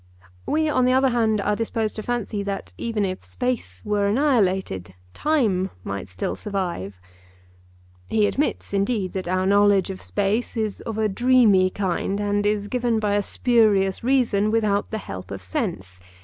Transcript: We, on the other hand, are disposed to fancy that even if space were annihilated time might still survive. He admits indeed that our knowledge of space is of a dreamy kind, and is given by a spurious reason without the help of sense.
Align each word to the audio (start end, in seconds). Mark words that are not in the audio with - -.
We, 0.47 0.67
on 0.67 0.85
the 0.85 0.93
other 0.93 1.09
hand, 1.09 1.41
are 1.41 1.55
disposed 1.55 1.95
to 1.95 2.01
fancy 2.01 2.41
that 2.41 2.73
even 2.75 3.05
if 3.05 3.23
space 3.23 3.83
were 3.85 4.07
annihilated 4.07 4.95
time 5.13 5.69
might 5.83 6.09
still 6.09 6.35
survive. 6.35 6.99
He 8.07 8.25
admits 8.25 8.73
indeed 8.73 9.11
that 9.13 9.27
our 9.27 9.45
knowledge 9.45 9.91
of 9.91 10.01
space 10.01 10.57
is 10.57 10.81
of 10.87 10.97
a 10.97 11.07
dreamy 11.07 11.69
kind, 11.69 12.19
and 12.19 12.47
is 12.47 12.67
given 12.67 12.97
by 12.97 13.13
a 13.13 13.21
spurious 13.21 14.03
reason 14.03 14.49
without 14.49 14.89
the 14.89 14.97
help 14.97 15.29
of 15.29 15.39
sense. 15.43 15.99